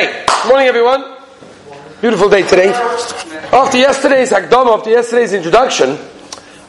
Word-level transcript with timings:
Okay, 0.00 0.24
morning 0.48 0.66
everyone. 0.66 1.14
Beautiful 2.00 2.30
day 2.30 2.40
today. 2.40 2.72
After 3.52 3.76
yesterday's 3.76 4.32
Hakdama, 4.32 4.78
after 4.78 4.88
yesterday's 4.88 5.34
introduction, 5.34 5.98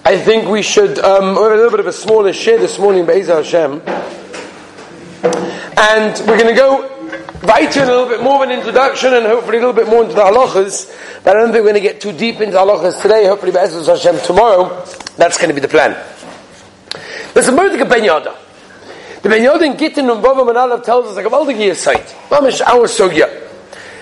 I 0.04 0.18
think 0.18 0.50
we 0.50 0.62
should 0.62 1.00
um, 1.00 1.36
have 1.36 1.54
a 1.54 1.56
little 1.56 1.72
bit 1.72 1.80
of 1.80 1.88
a 1.88 1.94
smaller 1.94 2.34
share 2.34 2.58
this 2.58 2.78
morning, 2.78 3.06
Be'ezah 3.06 3.42
Hashem. 3.42 3.82
And 5.78 6.28
we're 6.28 6.38
going 6.38 6.54
to 6.54 6.60
go 6.60 6.90
right 7.44 7.74
in 7.74 7.84
a 7.84 7.86
little 7.86 8.10
bit 8.10 8.22
more 8.22 8.44
of 8.44 8.50
an 8.50 8.60
introduction 8.60 9.14
and 9.14 9.26
hopefully 9.26 9.60
a 9.60 9.62
little 9.62 9.82
bit 9.82 9.88
more 9.88 10.04
into 10.04 10.16
the 10.16 10.24
halachas. 10.24 10.94
But 11.24 11.38
I 11.38 11.40
don't 11.40 11.54
think 11.54 11.64
we're 11.64 11.72
going 11.72 11.82
to 11.82 11.88
get 11.88 12.02
too 12.02 12.12
deep 12.12 12.42
into 12.42 12.58
halachas 12.58 13.02
today. 13.02 13.28
Hopefully, 13.28 13.54
Be'ezah 13.54 13.86
Hashem 13.86 14.20
tomorrow. 14.28 14.84
That's 15.16 15.38
going 15.38 15.48
to 15.48 15.56
be 15.56 15.62
the 15.62 15.70
plan. 15.70 15.96
There's 17.34 17.48
a 17.48 17.54
Mordecai 17.54 17.88
Ben 17.88 18.04
Yada. 18.04 18.36
The 19.22 19.30
Ben 19.30 19.44
Yodein 19.44 19.78
Gittin 19.78 20.10
and 20.10 20.24
Bava 20.24 20.52
Manalav 20.52 20.84
tells 20.84 21.06
us 21.06 21.16
like 21.16 21.28
a 21.28 21.30
Valdige 21.30 21.76
site. 21.76 22.08
Mamish 22.30 22.60
our 22.62 22.88
sogya. 22.88 23.30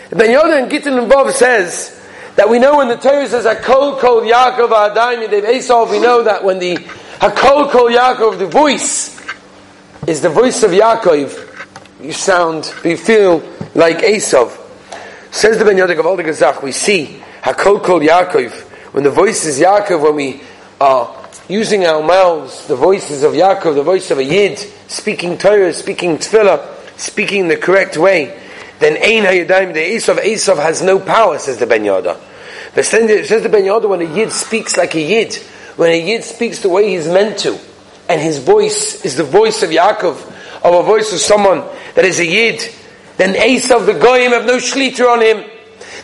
The 0.09 0.15
Ben 0.15 0.29
Yodein 0.29 0.69
Gittin 0.69 0.97
and 0.97 1.11
Bava 1.11 1.33
says 1.33 2.01
that 2.37 2.49
we 2.49 2.57
know 2.57 2.77
when 2.77 2.87
the 2.87 2.95
Torah 2.95 3.27
says 3.27 3.43
Hakol 3.43 3.99
Kol 3.99 4.21
Yaakov 4.21 4.69
Adayim 4.69 5.27
Yedev 5.27 5.49
Esau, 5.55 5.91
we 5.91 5.99
know 5.99 6.23
that 6.23 6.45
when 6.45 6.59
the 6.59 6.77
Hakol 6.77 7.69
Kol 7.69 7.89
Yaakov, 7.89 8.39
the 8.39 8.47
voice, 8.47 9.19
is 10.07 10.21
the 10.21 10.29
voice 10.29 10.63
of 10.63 10.71
Yaakov, 10.71 12.01
you 12.01 12.13
sound, 12.13 12.73
you 12.85 12.95
feel 12.95 13.39
like 13.75 13.97
Esav. 13.97 14.57
Says 15.31 15.57
the 15.57 15.65
Ben 15.65 15.75
Yoda 15.75 15.97
Gavaldige 15.97 16.33
Zach, 16.33 16.63
we 16.63 16.71
see 16.71 17.21
Hakol 17.41 17.83
Kol 17.83 17.99
Yaakov, 17.99 18.53
when 18.93 19.03
the 19.03 19.11
voice 19.11 19.43
is 19.43 19.59
Yaakov, 19.59 20.01
when 20.01 20.15
we 20.15 20.41
are 20.79 21.18
using 21.49 21.85
our 21.85 22.01
mouths, 22.01 22.67
the 22.67 22.75
voices 22.75 23.23
of 23.23 23.33
Yaakov, 23.33 23.73
the 23.73 23.83
voice 23.83 24.11
of 24.11 24.19
a 24.19 24.23
Yid, 24.23 24.59
speaking 24.87 25.37
Torah, 25.37 25.73
speaking 25.73 26.17
Tefillah, 26.17 26.99
speaking 26.99 27.47
the 27.47 27.57
correct 27.57 27.97
way, 27.97 28.39
then 28.77 28.93
Ein 28.93 29.25
HaYadayim, 29.25 29.73
the 29.73 29.79
Esav, 29.79 30.19
Esav 30.19 30.57
has 30.57 30.81
no 30.81 30.99
power, 30.99 31.39
says 31.39 31.57
the 31.57 31.65
Ben 31.65 31.83
Yada. 31.83 32.21
But 32.75 32.85
says 32.85 33.43
the 33.43 33.49
Ben 33.49 33.65
Yada, 33.65 33.87
when 33.87 34.01
a 34.01 34.15
Yid 34.15 34.31
speaks 34.31 34.77
like 34.77 34.93
a 34.93 35.01
Yid, 35.01 35.35
when 35.75 35.91
a 35.91 35.99
Yid 35.99 36.23
speaks 36.23 36.59
the 36.59 36.69
way 36.69 36.89
he's 36.91 37.07
meant 37.07 37.39
to, 37.39 37.59
and 38.07 38.21
his 38.21 38.37
voice 38.37 39.03
is 39.03 39.15
the 39.15 39.23
voice 39.23 39.63
of 39.63 39.71
Yaakov, 39.71 40.63
or 40.63 40.81
a 40.81 40.83
voice 40.83 41.11
of 41.11 41.19
someone 41.19 41.63
that 41.95 42.05
is 42.05 42.19
a 42.19 42.25
Yid, 42.25 42.61
then 43.17 43.33
Esav, 43.33 43.85
the 43.87 43.93
Goyim, 43.93 44.31
have 44.31 44.45
no 44.45 44.57
shliter 44.57 45.11
on 45.11 45.21
him. 45.21 45.49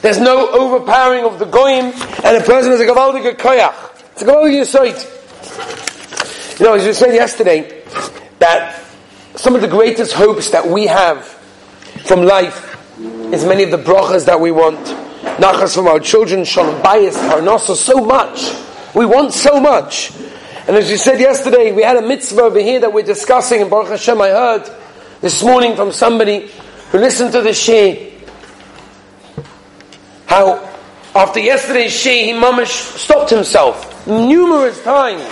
There's 0.01 0.19
no 0.19 0.49
overpowering 0.49 1.23
of 1.23 1.37
the 1.39 1.45
Goyim, 1.45 1.93
and 2.23 2.37
a 2.37 2.41
person 2.41 2.73
is 2.73 2.81
a 2.81 2.85
Gavaldige 2.85 3.37
Koyach. 3.37 3.91
It's 4.13 4.23
a 4.23 4.25
Gavaldige 4.25 4.63
Yisoit. 4.63 5.11
You 6.59 6.65
know, 6.65 6.73
as 6.75 6.85
we 6.85 6.93
said 6.93 7.13
yesterday, 7.13 7.83
that 8.39 8.81
some 9.35 9.55
of 9.55 9.61
the 9.61 9.67
greatest 9.67 10.13
hopes 10.13 10.51
that 10.51 10.65
we 10.65 10.87
have 10.87 11.25
from 12.05 12.21
life 12.23 12.71
is 13.33 13.43
many 13.43 13.63
of 13.63 13.71
the 13.71 13.77
brachas 13.77 14.25
that 14.25 14.39
we 14.39 14.51
want. 14.51 14.79
Nachas 15.37 15.75
from 15.75 15.87
our 15.87 15.99
children, 15.99 16.45
shalom 16.45 16.81
bayis, 16.81 17.13
parnasa, 17.29 17.75
so 17.75 17.99
much. 18.05 18.53
We 18.95 19.05
want 19.05 19.33
so 19.33 19.59
much. 19.59 20.11
And 20.67 20.77
as 20.77 20.89
we 20.89 20.95
said 20.95 21.19
yesterday, 21.19 21.73
we 21.73 21.83
had 21.83 21.97
a 21.97 22.01
mitzvah 22.01 22.43
over 22.43 22.59
here 22.59 22.79
that 22.79 22.93
we're 22.93 23.03
discussing, 23.03 23.61
and 23.61 23.69
Baruch 23.69 23.89
Hashem, 23.89 24.21
I 24.21 24.29
heard 24.29 24.69
this 25.19 25.43
morning 25.43 25.75
from 25.75 25.91
somebody 25.91 26.49
who 26.91 26.99
listened 26.99 27.33
to 27.33 27.41
the 27.41 27.53
shir, 27.53 28.11
how 30.27 30.71
after 31.13 31.39
yesterday's 31.39 31.91
shir, 31.91 32.11
he 32.11 32.31
mamish 32.31 32.97
stopped 32.97 33.29
himself 33.29 33.91
numerous 34.07 34.81
times 34.83 35.23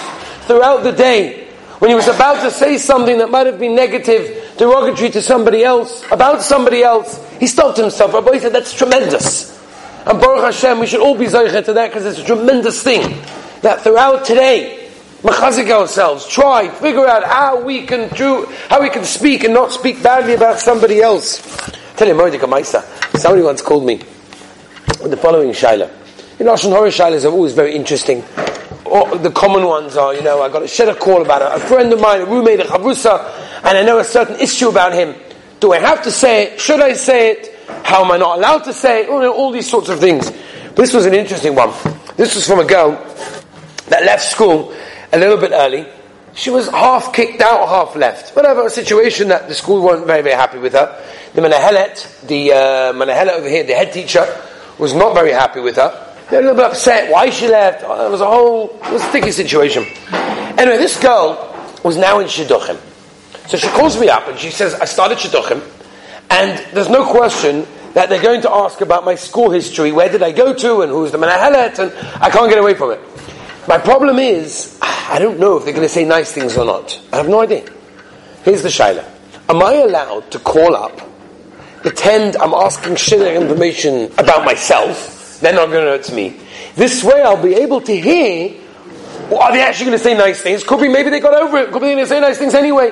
throughout 0.45 0.83
the 0.83 0.91
day 0.91 1.43
when 1.83 1.89
he 1.89 1.95
was 1.95 2.07
about 2.07 2.41
to 2.41 2.49
say 2.49 2.77
something 2.77 3.17
that 3.17 3.29
might 3.29 3.45
have 3.45 3.59
been 3.59 3.75
negative, 3.75 4.55
derogatory 4.57 5.09
to 5.09 5.21
somebody 5.21 5.65
else, 5.65 6.01
about 6.11 6.41
somebody 6.41 6.81
else, 6.81 7.19
he 7.39 7.47
stopped 7.47 7.77
himself. 7.77 8.13
Rabbi 8.13 8.39
said, 8.39 8.53
that's 8.53 8.73
tremendous. 8.73 9.51
And 10.05 10.17
Baruch 10.17 10.43
Hashem, 10.45 10.79
we 10.79 10.87
should 10.87 11.01
all 11.01 11.17
be 11.17 11.25
zayichet 11.25 11.65
to 11.65 11.73
that 11.73 11.89
because 11.89 12.05
it's 12.05 12.19
a 12.19 12.23
tremendous 12.23 12.81
thing 12.81 13.01
that 13.63 13.81
throughout 13.81 14.23
today, 14.23 14.89
machazik 15.23 15.69
ourselves, 15.69 16.25
try, 16.25 16.69
figure 16.69 17.05
out 17.05 17.25
how 17.25 17.61
we 17.61 17.85
can 17.85 18.07
do, 18.15 18.45
how 18.69 18.81
we 18.81 18.89
can 18.89 19.03
speak 19.03 19.43
and 19.43 19.53
not 19.53 19.73
speak 19.73 20.01
badly 20.01 20.35
about 20.35 20.59
somebody 20.59 21.01
else. 21.01 21.41
tell 21.97 22.07
you, 22.07 22.15
Mordecai 22.15 22.45
Maisa, 22.45 22.81
somebody 23.17 23.43
once 23.43 23.61
called 23.61 23.85
me 23.85 23.97
with 25.01 25.11
the 25.11 25.17
following 25.17 25.49
shaila. 25.49 25.91
You 26.39 26.45
know, 26.45 26.53
Lashon 26.53 26.71
Hora 26.71 26.89
shailas 26.89 27.25
are 27.25 27.33
always 27.33 27.53
very 27.53 27.75
interesting 27.75 28.23
the 28.93 29.31
common 29.31 29.65
ones 29.65 29.97
are, 29.97 30.13
you 30.13 30.21
know, 30.21 30.43
I 30.43 30.49
got 30.49 30.61
a 30.61 30.67
shed 30.67 30.87
a 30.87 30.95
call 30.95 31.23
about 31.23 31.41
a, 31.41 31.55
a 31.55 31.59
friend 31.59 31.91
of 31.91 31.99
mine, 31.99 32.21
a 32.21 32.25
roommate, 32.25 32.59
a 32.59 32.63
chavrusa, 32.63 33.63
and 33.63 33.77
I 33.77 33.83
know 33.83 33.97
a 33.97 34.03
certain 34.03 34.39
issue 34.39 34.69
about 34.69 34.93
him. 34.93 35.15
Do 35.59 35.73
I 35.73 35.79
have 35.79 36.03
to 36.03 36.11
say 36.11 36.43
it? 36.43 36.61
Should 36.61 36.79
I 36.79 36.93
say 36.93 37.31
it? 37.31 37.55
How 37.83 38.05
am 38.05 38.11
I 38.11 38.17
not 38.17 38.37
allowed 38.37 38.65
to 38.65 38.73
say 38.73 39.01
it? 39.03 39.09
All, 39.09 39.25
all 39.25 39.51
these 39.51 39.67
sorts 39.69 39.89
of 39.89 39.99
things. 39.99 40.31
This 40.75 40.93
was 40.93 41.07
an 41.07 41.15
interesting 41.15 41.55
one. 41.55 41.71
This 42.17 42.35
was 42.35 42.45
from 42.45 42.59
a 42.59 42.65
girl 42.65 42.91
that 43.87 44.03
left 44.03 44.23
school 44.23 44.75
a 45.11 45.17
little 45.17 45.37
bit 45.37 45.51
early. 45.53 45.87
She 46.35 46.51
was 46.51 46.67
half 46.69 47.13
kicked 47.13 47.41
out, 47.41 47.67
half 47.67 47.95
left. 47.95 48.35
Whatever, 48.35 48.67
a 48.67 48.69
situation 48.69 49.27
that 49.29 49.47
the 49.47 49.55
school 49.55 49.83
weren't 49.83 50.05
very, 50.05 50.21
very 50.21 50.35
happy 50.35 50.59
with 50.59 50.73
her. 50.73 51.03
The 51.33 51.41
Manahelet, 51.41 52.27
the 52.27 52.51
uh, 52.51 52.57
Manahelet 52.93 53.37
over 53.37 53.49
here, 53.49 53.63
the 53.63 53.73
head 53.73 53.91
teacher, 53.91 54.25
was 54.77 54.93
not 54.93 55.13
very 55.15 55.31
happy 55.31 55.61
with 55.61 55.77
her. 55.77 56.12
They're 56.29 56.39
a 56.39 56.43
little 56.43 56.55
bit 56.55 56.65
upset 56.65 57.11
why 57.11 57.29
she 57.29 57.47
left. 57.47 57.83
Oh, 57.85 58.07
it 58.07 58.11
was 58.11 58.21
a 58.21 58.25
whole, 58.25 58.79
it 58.83 58.91
was 58.91 59.03
a 59.03 59.09
sticky 59.09 59.31
situation. 59.31 59.85
Anyway, 60.57 60.77
this 60.77 60.99
girl 60.99 61.49
was 61.83 61.97
now 61.97 62.19
in 62.19 62.27
Shidduchim. 62.27 62.79
So 63.49 63.57
she 63.57 63.67
calls 63.69 63.99
me 63.99 64.09
up 64.09 64.27
and 64.27 64.39
she 64.39 64.49
says, 64.49 64.73
I 64.75 64.85
started 64.85 65.17
Shidduchim, 65.17 65.61
and 66.29 66.57
there's 66.73 66.89
no 66.89 67.05
question 67.11 67.67
that 67.93 68.09
they're 68.09 68.21
going 68.21 68.41
to 68.41 68.51
ask 68.51 68.81
about 68.81 69.05
my 69.05 69.15
school 69.15 69.51
history, 69.51 69.91
where 69.91 70.09
did 70.09 70.23
I 70.23 70.31
go 70.31 70.53
to, 70.53 70.81
and 70.81 70.91
who's 70.91 71.11
the 71.11 71.17
Manahelet, 71.17 71.77
and 71.77 71.91
I 72.23 72.29
can't 72.29 72.49
get 72.49 72.57
away 72.57 72.73
from 72.73 72.91
it. 72.91 72.99
My 73.67 73.77
problem 73.77 74.17
is, 74.17 74.79
I 74.81 75.19
don't 75.19 75.39
know 75.39 75.57
if 75.57 75.65
they're 75.65 75.73
going 75.73 75.85
to 75.87 75.93
say 75.93 76.05
nice 76.05 76.31
things 76.31 76.57
or 76.57 76.65
not. 76.65 76.99
I 77.11 77.17
have 77.17 77.29
no 77.29 77.41
idea. 77.41 77.65
Here's 78.43 78.63
the 78.63 78.69
Shaila. 78.69 79.05
Am 79.49 79.61
I 79.61 79.73
allowed 79.73 80.31
to 80.31 80.39
call 80.39 80.75
up, 80.75 81.01
pretend 81.81 82.35
I'm 82.37 82.53
asking 82.53 82.95
shit 82.95 83.21
information 83.35 84.11
about 84.17 84.45
myself, 84.45 85.12
they're 85.43 85.53
not 85.53 85.69
going 85.69 85.83
to 85.83 85.91
hurt 85.91 86.11
me. 86.13 86.39
This 86.75 87.03
way 87.03 87.21
I'll 87.21 87.41
be 87.41 87.55
able 87.55 87.81
to 87.81 87.95
hear, 87.95 88.59
well, 89.29 89.41
are 89.41 89.51
they 89.51 89.61
actually 89.61 89.87
going 89.87 89.97
to 89.97 90.03
say 90.03 90.17
nice 90.17 90.41
things? 90.41 90.63
Could 90.63 90.79
be 90.79 90.87
maybe 90.87 91.09
they 91.09 91.19
got 91.19 91.33
over 91.33 91.57
it. 91.57 91.71
Could 91.71 91.81
be 91.81 91.87
they're 91.87 91.95
going 91.95 92.05
to 92.05 92.09
say 92.09 92.19
nice 92.19 92.37
things 92.37 92.53
anyway. 92.53 92.91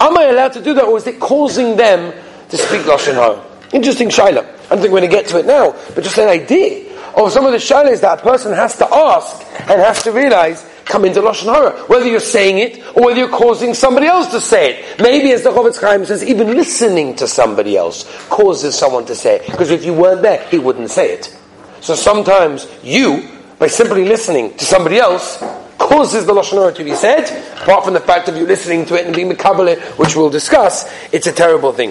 Am 0.00 0.16
I 0.16 0.24
allowed 0.26 0.52
to 0.52 0.62
do 0.62 0.74
that 0.74 0.84
or 0.84 0.96
is 0.96 1.06
it 1.06 1.18
causing 1.18 1.76
them 1.76 2.12
to 2.48 2.56
speak 2.56 2.82
Lashon 2.82 3.14
Hara? 3.14 3.44
Interesting 3.72 4.08
Shaila. 4.10 4.44
I 4.44 4.68
don't 4.68 4.80
think 4.80 4.92
we're 4.92 5.00
going 5.00 5.02
to 5.02 5.08
get 5.08 5.26
to 5.28 5.38
it 5.38 5.46
now, 5.46 5.72
but 5.94 6.04
just 6.04 6.18
an 6.18 6.28
idea 6.28 6.92
of 7.16 7.32
some 7.32 7.46
of 7.46 7.52
the 7.52 7.58
Shailas 7.58 8.00
that 8.00 8.20
a 8.20 8.22
person 8.22 8.52
has 8.52 8.76
to 8.78 8.94
ask 8.94 9.42
and 9.60 9.80
has 9.80 10.02
to 10.04 10.12
realize 10.12 10.64
come 10.84 11.04
into 11.04 11.20
Lashon 11.20 11.52
Hara. 11.52 11.72
Whether 11.86 12.06
you're 12.06 12.20
saying 12.20 12.58
it 12.58 12.96
or 12.96 13.06
whether 13.06 13.18
you're 13.18 13.28
causing 13.28 13.74
somebody 13.74 14.06
else 14.06 14.30
to 14.32 14.40
say 14.40 14.74
it. 14.74 15.00
Maybe 15.00 15.32
as 15.32 15.42
the 15.42 15.50
Chofetz 15.50 15.80
Chaim 15.80 16.04
says, 16.04 16.22
even 16.22 16.54
listening 16.54 17.16
to 17.16 17.26
somebody 17.26 17.76
else 17.76 18.04
causes 18.28 18.76
someone 18.76 19.04
to 19.06 19.14
say 19.14 19.36
it. 19.36 19.46
Because 19.46 19.70
if 19.70 19.84
you 19.84 19.94
weren't 19.94 20.22
there, 20.22 20.46
he 20.48 20.58
wouldn't 20.58 20.90
say 20.90 21.14
it. 21.14 21.36
So 21.82 21.96
sometimes 21.96 22.68
you, 22.84 23.28
by 23.58 23.66
simply 23.66 24.04
listening 24.04 24.56
to 24.56 24.64
somebody 24.64 24.98
else, 24.98 25.42
causes 25.78 26.24
the 26.26 26.32
Lashon 26.32 26.52
Hara 26.52 26.72
to 26.74 26.84
be 26.84 26.94
said, 26.94 27.24
apart 27.60 27.84
from 27.84 27.94
the 27.94 28.00
fact 28.00 28.28
of 28.28 28.36
you 28.36 28.46
listening 28.46 28.86
to 28.86 28.94
it 28.94 29.04
and 29.04 29.14
being 29.14 29.28
Makabale, 29.28 29.80
which 29.98 30.14
we'll 30.14 30.30
discuss, 30.30 30.88
it's 31.12 31.26
a 31.26 31.32
terrible 31.32 31.72
thing. 31.72 31.90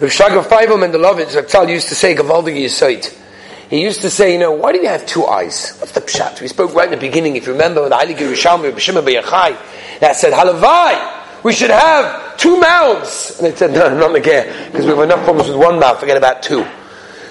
Rav 0.00 0.10
Shraga 0.10 0.44
Feivel 0.44 0.76
Mendelovitz, 0.78 1.34
Rav 1.34 1.70
used 1.70 1.88
to 1.88 1.94
say, 1.94 2.14
Gavaldige 2.14 2.64
Yisoit. 2.64 3.18
He 3.70 3.80
used 3.80 4.02
to 4.02 4.10
say, 4.10 4.34
you 4.34 4.38
know, 4.38 4.52
why 4.52 4.72
do 4.72 4.80
you 4.80 4.88
have 4.88 5.06
two 5.06 5.24
eyes? 5.24 5.78
What's 5.78 5.92
the 5.92 6.02
pshat? 6.02 6.42
We 6.42 6.48
spoke 6.48 6.74
right 6.74 6.92
in 6.92 6.98
the 6.98 7.00
beginning, 7.00 7.36
if 7.36 7.46
you 7.46 7.52
remember, 7.52 7.88
the 7.88 7.96
Ali 7.96 8.14
Yerushalmi, 8.14 8.70
B'Shema 8.72 9.02
B'Yachai, 9.02 10.00
that 10.00 10.16
said, 10.16 10.34
Halavai, 10.34 11.42
we 11.42 11.54
should 11.54 11.70
have 11.70 12.36
two 12.36 12.60
mouths. 12.60 13.38
And 13.38 13.50
they 13.50 13.56
said, 13.56 13.72
no, 13.72 13.98
not 13.98 14.14
again, 14.14 14.70
because 14.70 14.84
we 14.84 14.90
have 14.90 15.00
enough 15.00 15.24
problems 15.24 15.48
with 15.48 15.56
one 15.56 15.80
mouth, 15.80 15.98
forget 15.98 16.18
about 16.18 16.42
two. 16.42 16.66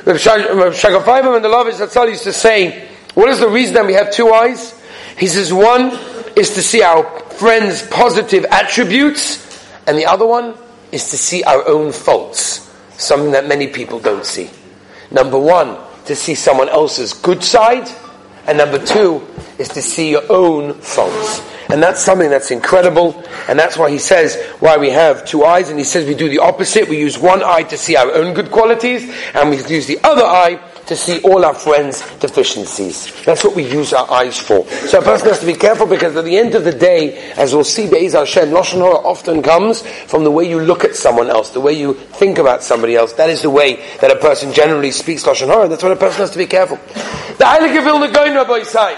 Shagafayim 0.05 1.35
and 1.35 1.45
the 1.45 1.49
uh, 1.49 1.63
Lovitz 1.63 1.85
Zatzal 1.85 2.09
used 2.09 2.23
to 2.23 2.33
say, 2.33 2.87
what 3.13 3.29
is 3.29 3.39
the 3.39 3.49
reason 3.49 3.75
that 3.75 3.85
we 3.85 3.93
have 3.93 4.11
two 4.11 4.29
eyes? 4.29 4.79
He 5.17 5.27
says, 5.27 5.53
one 5.53 5.97
is 6.35 6.55
to 6.55 6.61
see 6.61 6.81
our 6.81 7.03
friends' 7.31 7.85
positive 7.87 8.45
attributes, 8.45 9.67
and 9.85 9.97
the 9.97 10.05
other 10.05 10.25
one 10.25 10.55
is 10.91 11.09
to 11.11 11.17
see 11.17 11.43
our 11.43 11.67
own 11.67 11.91
faults, 11.91 12.69
something 12.97 13.31
that 13.31 13.47
many 13.47 13.67
people 13.67 13.99
don't 13.99 14.25
see. 14.25 14.49
Number 15.11 15.37
one, 15.37 15.77
to 16.05 16.15
see 16.15 16.35
someone 16.35 16.69
else's 16.69 17.13
good 17.13 17.43
side, 17.43 17.87
and 18.47 18.57
number 18.57 18.83
two 18.83 19.25
is 19.61 19.69
to 19.69 19.81
see 19.81 20.11
your 20.11 20.23
own 20.29 20.73
faults. 20.73 21.41
And 21.69 21.81
that's 21.81 22.01
something 22.01 22.29
that's 22.29 22.51
incredible. 22.51 23.23
And 23.47 23.57
that's 23.57 23.77
why 23.77 23.89
he 23.89 23.97
says 23.97 24.35
why 24.59 24.75
we 24.75 24.89
have 24.89 25.25
two 25.25 25.45
eyes. 25.45 25.69
And 25.69 25.79
he 25.79 25.85
says 25.85 26.05
we 26.05 26.15
do 26.15 26.27
the 26.27 26.39
opposite. 26.39 26.89
We 26.89 26.99
use 26.99 27.17
one 27.17 27.41
eye 27.43 27.63
to 27.63 27.77
see 27.77 27.95
our 27.95 28.11
own 28.13 28.33
good 28.33 28.51
qualities, 28.51 29.09
and 29.33 29.49
we 29.49 29.57
use 29.65 29.87
the 29.87 29.99
other 30.03 30.25
eye 30.25 30.59
to 30.87 30.95
see 30.97 31.21
all 31.21 31.45
our 31.45 31.53
friends' 31.53 32.01
deficiencies. 32.17 33.23
That's 33.23 33.45
what 33.45 33.55
we 33.55 33.63
use 33.63 33.93
our 33.93 34.09
eyes 34.11 34.37
for. 34.37 34.67
So 34.67 34.99
a 34.99 35.01
person 35.01 35.29
has 35.29 35.39
to 35.39 35.45
be 35.45 35.53
careful 35.53 35.85
because 35.85 36.17
at 36.17 36.25
the 36.25 36.37
end 36.37 36.55
of 36.55 36.65
the 36.65 36.73
day, 36.73 37.31
as 37.33 37.53
we'll 37.53 37.63
see, 37.63 37.89
Be'ez 37.89 38.11
Hashem, 38.11 38.49
Lashon 38.49 38.79
Hara 38.79 38.97
often 38.97 39.41
comes 39.41 39.81
from 39.81 40.25
the 40.25 40.31
way 40.31 40.49
you 40.49 40.59
look 40.59 40.83
at 40.83 40.95
someone 40.95 41.29
else, 41.29 41.51
the 41.51 41.61
way 41.61 41.71
you 41.71 41.93
think 41.93 42.39
about 42.39 42.63
somebody 42.63 42.95
else. 42.95 43.13
That 43.13 43.29
is 43.29 43.43
the 43.43 43.49
way 43.49 43.75
that 44.01 44.11
a 44.11 44.17
person 44.17 44.51
generally 44.51 44.91
speaks 44.91 45.23
Lashon 45.23 45.47
Hara. 45.47 45.69
That's 45.69 45.83
what 45.83 45.93
a 45.93 45.95
person 45.95 46.19
has 46.19 46.31
to 46.31 46.37
be 46.37 46.47
careful. 46.47 46.75
The 47.37 47.45
Heilige 47.45 47.83
Vilna 47.83 48.11
Rabbi 48.11 48.63
Sai, 48.63 48.95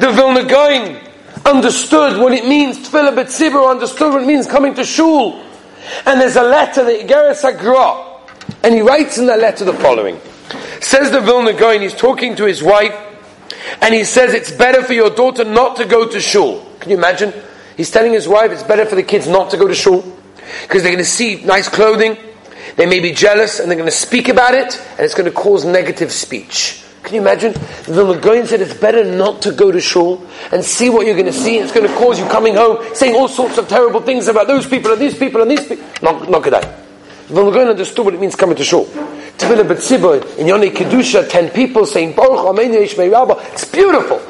the 0.00 0.10
Vilna 0.12 0.44
Gaon 0.44 0.96
understood 1.44 2.18
what 2.18 2.32
it 2.32 2.46
means, 2.46 2.78
Tfilah 2.78 3.14
B'tzibur 3.14 3.70
understood 3.70 4.14
what 4.14 4.22
it 4.22 4.26
means 4.26 4.46
coming 4.46 4.74
to 4.74 4.84
Shul. 4.84 5.44
And 6.06 6.18
there's 6.18 6.36
a 6.36 6.42
letter 6.42 6.84
that 6.84 7.06
Igeres 7.06 7.42
HaGra, 7.42 8.56
and 8.64 8.74
he 8.74 8.80
writes 8.80 9.18
in 9.18 9.26
that 9.26 9.40
letter 9.40 9.66
the 9.66 9.74
following. 9.74 10.18
Says 10.80 11.10
the 11.10 11.20
Vilna 11.20 11.52
Gaon, 11.52 11.82
he's 11.82 11.94
talking 11.94 12.34
to 12.36 12.46
his 12.46 12.62
wife, 12.62 12.94
and 13.82 13.94
he 13.94 14.04
says 14.04 14.32
it's 14.32 14.50
better 14.50 14.82
for 14.82 14.94
your 14.94 15.10
daughter 15.10 15.44
not 15.44 15.76
to 15.76 15.84
go 15.84 16.08
to 16.08 16.18
shul. 16.18 16.66
Can 16.80 16.92
you 16.92 16.96
imagine? 16.96 17.34
He's 17.76 17.90
telling 17.90 18.14
his 18.14 18.26
wife 18.26 18.52
it's 18.52 18.62
better 18.62 18.86
for 18.86 18.94
the 18.94 19.02
kids 19.02 19.28
not 19.28 19.50
to 19.50 19.58
go 19.58 19.68
to 19.68 19.74
shul 19.74 20.00
because 20.62 20.82
they're 20.82 20.92
going 20.92 21.04
to 21.04 21.10
see 21.10 21.44
nice 21.44 21.68
clothing, 21.68 22.16
they 22.76 22.86
may 22.86 23.00
be 23.00 23.12
jealous, 23.12 23.60
and 23.60 23.70
they're 23.70 23.78
going 23.78 23.90
to 23.90 23.94
speak 23.94 24.28
about 24.28 24.54
it, 24.54 24.80
and 24.92 25.00
it's 25.00 25.14
going 25.14 25.28
to 25.28 25.36
cause 25.36 25.66
negative 25.66 26.10
speech. 26.10 26.84
Can 27.02 27.14
you 27.14 27.20
imagine? 27.20 27.52
The 27.86 28.04
Vilna 28.04 28.46
said 28.46 28.60
it's 28.60 28.74
better 28.74 29.04
not 29.04 29.42
to 29.42 29.52
go 29.52 29.72
to 29.72 29.80
shul 29.80 30.24
and 30.52 30.64
see 30.64 30.90
what 30.90 31.06
you're 31.06 31.14
going 31.14 31.26
to 31.26 31.32
see. 31.32 31.58
It's 31.58 31.72
going 31.72 31.86
to 31.86 31.94
cause 31.94 32.18
you 32.18 32.26
coming 32.26 32.54
home 32.54 32.84
saying 32.94 33.14
all 33.14 33.28
sorts 33.28 33.58
of 33.58 33.68
terrible 33.68 34.00
things 34.00 34.28
about 34.28 34.46
those 34.46 34.66
people 34.66 34.92
and 34.92 35.00
these 35.00 35.16
people 35.18 35.40
and 35.40 35.50
these 35.50 35.66
people. 35.66 35.86
Not, 36.02 36.28
not 36.28 36.42
good. 36.42 36.52
The 36.52 37.50
Gaon 37.50 37.68
understood 37.68 38.04
what 38.04 38.14
it 38.14 38.20
means 38.20 38.34
coming 38.36 38.56
to 38.56 38.64
shul. 38.64 38.84
Tefillah 38.84 40.38
in 40.38 40.46
Yoni 40.46 40.70
Kedusha, 40.70 41.28
ten 41.28 41.48
people 41.50 41.86
saying, 41.86 42.14
Baruch 42.14 42.44
Amen 42.46 42.72
Yishmei 42.72 43.10
Rabba. 43.10 43.40
It's 43.52 43.64
beautiful. 43.64 44.20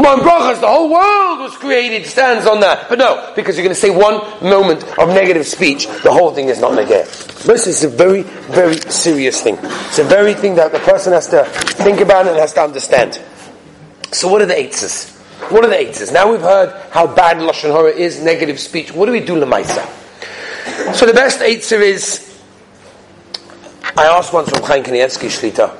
Come 0.00 0.18
on, 0.18 0.26
brachas, 0.26 0.62
the 0.62 0.66
whole 0.66 0.90
world 0.90 1.40
was 1.40 1.54
created, 1.56 2.06
stands 2.06 2.46
on 2.46 2.60
that. 2.60 2.88
But 2.88 2.98
no, 2.98 3.34
because 3.36 3.58
you're 3.58 3.64
going 3.64 3.74
to 3.74 3.78
say 3.78 3.90
one 3.90 4.16
moment 4.42 4.82
of 4.98 5.10
negative 5.10 5.46
speech, 5.46 5.88
the 6.02 6.10
whole 6.10 6.32
thing 6.32 6.48
is 6.48 6.58
not 6.58 6.72
negative. 6.72 7.06
This 7.44 7.66
is 7.66 7.84
a 7.84 7.88
very, 7.88 8.22
very 8.22 8.78
serious 8.78 9.42
thing. 9.42 9.58
It's 9.60 9.98
a 9.98 10.04
very 10.04 10.32
thing 10.32 10.54
that 10.54 10.72
the 10.72 10.78
person 10.78 11.12
has 11.12 11.28
to 11.28 11.44
think 11.44 12.00
about 12.00 12.26
and 12.26 12.38
has 12.38 12.54
to 12.54 12.62
understand. 12.62 13.20
So 14.10 14.26
what 14.28 14.40
are 14.40 14.46
the 14.46 14.54
eitzes? 14.54 15.18
What 15.52 15.66
are 15.66 15.68
the 15.68 15.76
eitzes? 15.76 16.14
Now 16.14 16.30
we've 16.32 16.40
heard 16.40 16.74
how 16.92 17.06
bad 17.06 17.36
Lashon 17.36 17.70
Hara 17.70 17.90
is, 17.90 18.22
negative 18.22 18.58
speech. 18.58 18.94
What 18.94 19.04
do 19.04 19.12
we 19.12 19.20
do 19.20 19.34
lemaisa? 19.34 19.84
So 20.94 21.04
the 21.04 21.12
best 21.12 21.40
eitzah 21.40 21.78
is 21.78 22.42
I 23.98 24.06
asked 24.06 24.32
once 24.32 24.48
from 24.48 24.62
Chaim 24.62 24.82
Kanievsky 24.82 25.28
Shlita, 25.28 25.76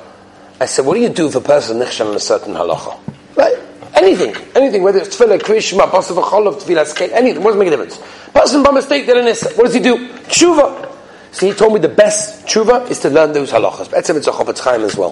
I 0.59 0.67
said, 0.67 0.85
what 0.85 0.93
do 0.93 0.99
you 0.99 1.09
do 1.09 1.27
if 1.27 1.33
a 1.33 1.41
person 1.41 1.79
nichshel 1.79 2.11
in 2.11 2.15
a 2.15 2.19
certain 2.19 2.53
halacha? 2.53 2.99
Right? 3.35 3.57
Anything, 4.01 4.35
anything, 4.55 4.81
whether 4.81 4.97
it's 4.97 5.15
tefillah, 5.15 5.39
krishma, 5.39 5.87
pasav 5.87 6.19
v'cholov, 6.19 6.59
tefillah, 6.59 6.87
skate, 6.87 7.11
anything, 7.11 7.43
what 7.43 7.51
does 7.51 7.57
it 7.57 7.59
make 7.59 7.67
a 7.67 7.71
difference? 7.71 7.99
Person 8.33 8.63
by 8.63 8.71
mistake 8.71 9.05
did 9.05 9.15
an 9.15 9.27
issa, 9.27 9.53
what 9.53 9.65
does 9.65 9.75
he 9.75 9.79
do? 9.79 10.07
Tshuva. 10.23 10.91
So 11.31 11.45
he 11.45 11.53
told 11.53 11.73
me 11.73 11.79
the 11.79 11.87
best 11.87 12.47
tshuva 12.47 12.89
is 12.89 12.99
to 13.01 13.11
learn 13.11 13.31
those 13.31 13.51
halachas. 13.51 13.89
Etzem 13.89 14.17
it's 14.17 14.27
a 14.27 14.63
Chaim 14.63 14.81
as 14.81 14.97
well. 14.97 15.11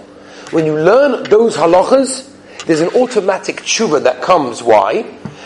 When 0.49 0.65
you 0.65 0.73
learn 0.73 1.23
those 1.25 1.55
halachas, 1.55 2.27
there's 2.65 2.81
an 2.81 2.89
automatic 2.89 3.57
tshuva 3.57 4.01
that 4.03 4.23
comes. 4.23 4.63
Why? 4.63 5.05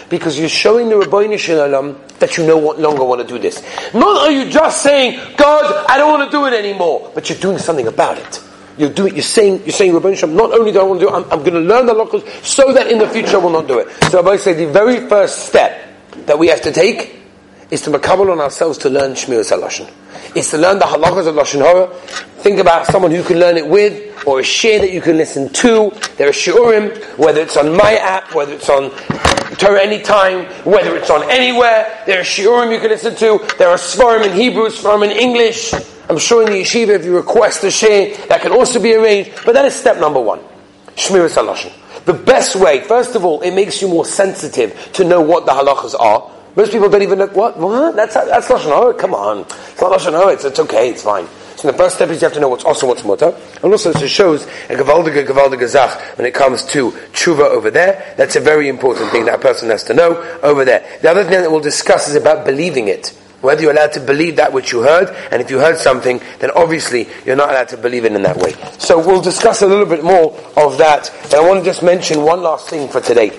Because 0.09 0.39
you're 0.39 0.47
showing 0.47 0.87
the 0.87 0.95
Rabbeinu 0.95 1.37
Shalom 1.37 1.99
that 2.19 2.37
you 2.37 2.47
no 2.47 2.57
longer 2.57 3.03
want 3.03 3.21
to 3.21 3.27
do 3.27 3.37
this. 3.37 3.61
Not 3.93 4.21
are 4.21 4.31
you 4.31 4.49
just 4.49 4.81
saying, 4.81 5.19
God, 5.35 5.85
I 5.89 5.97
don't 5.97 6.17
want 6.17 6.31
to 6.31 6.37
do 6.37 6.45
it 6.45 6.53
anymore, 6.53 7.11
but 7.13 7.29
you're 7.29 7.39
doing 7.39 7.57
something 7.57 7.87
about 7.87 8.17
it. 8.17 8.43
You're 8.77 8.89
doing, 8.89 9.13
you're 9.13 9.23
saying, 9.23 9.61
you're 9.61 9.71
saying, 9.71 9.93
Rabbi 9.93 10.15
Shem, 10.15 10.35
not 10.35 10.51
only 10.51 10.71
do 10.71 10.79
I 10.79 10.83
want 10.83 10.99
to 10.99 11.05
do 11.05 11.13
it, 11.13 11.15
I'm, 11.15 11.23
I'm 11.31 11.39
going 11.39 11.53
to 11.53 11.59
learn 11.59 11.85
the 11.85 11.93
locals 11.93 12.23
so 12.41 12.73
that 12.73 12.91
in 12.91 12.97
the 12.97 13.07
future 13.07 13.37
I 13.37 13.39
will 13.39 13.51
not 13.51 13.67
do 13.67 13.79
it. 13.79 13.89
So 14.09 14.21
Rabbi 14.21 14.37
say 14.37 14.53
the 14.53 14.71
very 14.71 15.07
first 15.07 15.47
step 15.47 15.89
that 16.25 16.39
we 16.39 16.47
have 16.47 16.61
to 16.61 16.71
take 16.71 17.19
is 17.69 17.81
to 17.81 17.91
makabel 17.91 18.31
on 18.31 18.39
ourselves 18.39 18.77
to 18.79 18.89
learn 18.89 19.11
Shmiras 19.13 19.51
HaLashon. 19.51 19.91
It's 20.35 20.51
to 20.51 20.57
learn 20.57 20.79
the 20.79 20.85
halachas 20.85 21.27
of 21.27 21.35
Lashon 21.35 21.61
Hara. 21.61 21.87
Think 22.41 22.59
about 22.59 22.87
someone 22.87 23.11
who 23.11 23.23
can 23.23 23.39
learn 23.39 23.57
it 23.57 23.67
with, 23.67 24.25
or 24.25 24.39
a 24.39 24.43
share 24.43 24.79
that 24.79 24.91
you 24.91 25.01
can 25.01 25.17
listen 25.17 25.49
to. 25.53 25.91
There 26.17 26.27
are 26.27 26.31
shiurim, 26.31 27.17
whether 27.17 27.41
it's 27.41 27.57
on 27.57 27.75
my 27.75 27.95
app, 27.97 28.33
whether 28.33 28.53
it's 28.53 28.69
on 28.69 28.89
Torah 29.57 29.81
anytime, 29.81 30.45
whether 30.65 30.95
it's 30.95 31.09
on 31.09 31.29
anywhere. 31.29 32.03
There 32.05 32.19
are 32.19 32.23
shiurim 32.23 32.71
you 32.71 32.79
can 32.79 32.89
listen 32.89 33.15
to. 33.15 33.39
There 33.57 33.69
are 33.69 33.77
svarim 33.77 34.25
in 34.25 34.33
Hebrew, 34.33 34.69
svarim 34.69 35.05
in 35.05 35.11
English. 35.11 35.73
I'm 36.09 36.17
sure 36.17 36.43
in 36.45 36.51
the 36.51 36.61
yeshiva, 36.61 36.89
if 36.89 37.05
you 37.05 37.15
request 37.15 37.63
a 37.63 37.71
share, 37.71 38.15
that 38.27 38.41
can 38.41 38.51
also 38.51 38.81
be 38.81 38.93
arranged. 38.93 39.31
But 39.45 39.53
that 39.53 39.65
is 39.65 39.75
step 39.75 39.99
number 39.99 40.19
one. 40.19 40.39
Shmiras 40.95 41.35
halashon. 41.37 41.73
The 42.05 42.13
best 42.13 42.55
way, 42.55 42.81
first 42.81 43.15
of 43.15 43.23
all, 43.23 43.41
it 43.41 43.51
makes 43.51 43.81
you 43.81 43.87
more 43.87 44.05
sensitive 44.05 44.91
to 44.93 45.05
know 45.05 45.21
what 45.21 45.45
the 45.45 45.53
halachas 45.53 45.97
are. 45.99 46.29
Most 46.55 46.71
people 46.71 46.89
don't 46.89 47.01
even 47.01 47.19
know 47.19 47.27
what. 47.27 47.57
What? 47.57 47.95
That's 47.95 48.13
that's 48.13 48.47
lashon 48.47 48.65
hara. 48.65 48.93
Come 48.93 49.13
on, 49.13 49.39
it's 49.39 49.81
not 49.81 49.99
lashon 49.99 50.11
hara. 50.11 50.33
It's, 50.33 50.45
it's 50.45 50.59
okay. 50.59 50.89
It's 50.91 51.01
fine. 51.01 51.27
So 51.55 51.71
the 51.71 51.77
first 51.77 51.95
step 51.95 52.09
is 52.09 52.21
you 52.21 52.25
have 52.25 52.33
to 52.33 52.41
know 52.41 52.49
what's 52.49 52.65
also 52.65 52.87
what's 52.87 53.03
mutter, 53.03 53.33
and 53.63 53.71
also 53.71 53.91
it 53.91 54.07
shows 54.09 54.43
a 54.43 54.75
gavaldiga 54.75 55.25
gavaldiga 55.25 55.67
zach 55.67 56.17
when 56.17 56.27
it 56.27 56.33
comes 56.33 56.63
to 56.65 56.91
tshuva 56.91 57.49
over 57.49 57.71
there. 57.71 58.13
That's 58.17 58.35
a 58.35 58.41
very 58.41 58.67
important 58.67 59.11
thing 59.11 59.25
that 59.25 59.35
a 59.35 59.41
person 59.41 59.69
has 59.69 59.83
to 59.85 59.93
know 59.93 60.17
over 60.43 60.65
there. 60.65 60.85
The 61.01 61.09
other 61.09 61.23
thing 61.23 61.41
that 61.41 61.49
we'll 61.49 61.61
discuss 61.61 62.09
is 62.09 62.15
about 62.15 62.45
believing 62.45 62.89
it. 62.89 63.17
Whether 63.43 63.63
you're 63.63 63.71
allowed 63.71 63.91
to 63.91 63.99
believe 63.99 64.37
that 64.37 64.53
which 64.53 64.71
you 64.71 64.83
heard, 64.83 65.09
and 65.29 65.41
if 65.41 65.51
you 65.51 65.59
heard 65.59 65.77
something, 65.77 66.21
then 66.39 66.49
obviously 66.51 67.09
you're 67.25 67.35
not 67.35 67.49
allowed 67.49 67.67
to 67.67 67.77
believe 67.77 68.05
it 68.05 68.13
in 68.13 68.23
that 68.23 68.37
way. 68.37 68.53
So 68.77 69.05
we'll 69.05 69.21
discuss 69.21 69.61
a 69.61 69.67
little 69.67 69.85
bit 69.85 70.01
more 70.01 70.33
of 70.55 70.77
that, 70.77 71.11
but 71.23 71.33
I 71.33 71.45
want 71.45 71.59
to 71.59 71.65
just 71.65 71.83
mention 71.83 72.21
one 72.21 72.41
last 72.41 72.69
thing 72.69 72.87
for 72.87 73.01
today, 73.01 73.31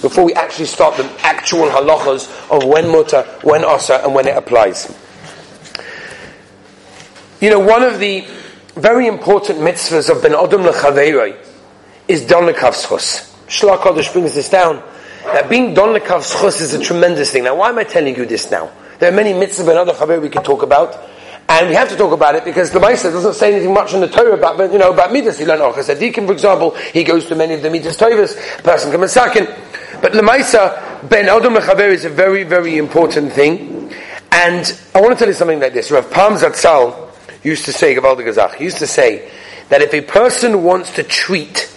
before 0.00 0.24
we 0.24 0.32
actually 0.32 0.64
start 0.64 0.96
the 0.96 1.04
actual 1.20 1.68
halachas 1.68 2.50
of 2.50 2.64
when 2.64 2.88
mutter, 2.88 3.22
when 3.42 3.62
asa, 3.62 4.00
and 4.02 4.14
when 4.14 4.26
it 4.26 4.34
applies. 4.34 4.88
You 7.42 7.50
know, 7.50 7.60
one 7.60 7.82
of 7.82 7.98
the 7.98 8.26
very 8.76 9.08
important 9.08 9.58
mitzvahs 9.58 10.08
of 10.08 10.22
Ben 10.22 10.32
Adam 10.34 10.62
Lechaveiroi 10.62 11.36
is 12.08 12.26
Don 12.26 12.44
Lekavschus. 12.44 13.30
Shlach 13.46 14.12
brings 14.14 14.34
this 14.34 14.48
down. 14.48 14.82
That 15.24 15.50
being 15.50 15.74
Don 15.74 15.94
Lekavschus 15.94 16.62
is 16.62 16.72
a 16.72 16.82
tremendous 16.82 17.30
thing. 17.30 17.44
Now, 17.44 17.56
why 17.56 17.68
am 17.68 17.78
I 17.78 17.84
telling 17.84 18.16
you 18.16 18.24
this 18.24 18.50
now? 18.50 18.72
There 19.00 19.10
are 19.10 19.16
many 19.16 19.32
mitzvahs 19.32 19.60
and 19.60 19.78
other 19.78 19.94
chaver 19.94 20.20
we 20.20 20.28
could 20.28 20.44
talk 20.44 20.62
about. 20.62 20.94
And 21.48 21.68
we 21.68 21.74
have 21.74 21.88
to 21.88 21.96
talk 21.96 22.12
about 22.12 22.34
it 22.36 22.44
because 22.44 22.70
the 22.70 22.78
Maisa 22.78 23.10
doesn't 23.10 23.34
say 23.34 23.52
anything 23.52 23.72
much 23.72 23.94
in 23.94 24.00
the 24.00 24.08
Torah 24.08 24.34
about, 24.34 24.72
you 24.72 24.78
know, 24.78 24.92
about 24.92 25.10
midas. 25.10 25.38
He 25.38 25.46
learned 25.46 25.62
Orchas 25.62 25.88
oh, 25.88 25.98
Deacon, 25.98 26.26
for 26.26 26.32
example, 26.32 26.76
he 26.76 27.02
goes 27.02 27.26
to 27.26 27.34
many 27.34 27.54
of 27.54 27.62
the 27.62 27.70
midas 27.70 27.96
Tovas, 27.96 28.36
person 28.62 28.92
comes 28.92 29.10
second. 29.10 29.48
But 30.00 30.12
the 30.12 30.20
Maisa, 30.20 31.08
Ben 31.08 31.28
Adam 31.28 31.54
Lechaver 31.54 31.88
is 31.88 32.04
a 32.04 32.10
very, 32.10 32.44
very 32.44 32.76
important 32.76 33.32
thing. 33.32 33.92
And 34.30 34.78
I 34.94 35.00
want 35.00 35.14
to 35.14 35.18
tell 35.18 35.28
you 35.28 35.34
something 35.34 35.58
like 35.58 35.72
this. 35.72 35.90
Rav 35.90 36.08
Pam 36.10 36.34
Zatzal 36.34 37.10
used 37.42 37.64
to 37.64 37.72
say, 37.72 37.96
Gavaldi 37.96 38.28
Gazach, 38.28 38.54
he 38.56 38.64
used 38.64 38.78
to 38.78 38.86
say 38.86 39.28
that 39.70 39.80
if 39.80 39.94
a 39.94 40.02
person 40.02 40.62
wants 40.62 40.94
to 40.96 41.02
treat 41.02 41.74